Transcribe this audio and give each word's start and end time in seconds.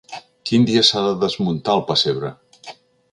Quin 0.49 0.63
dia 0.69 0.81
s’ha 0.87 1.03
de 1.07 1.11
desmuntar 1.25 1.75
el 1.81 1.83
pessebre? 1.91 2.33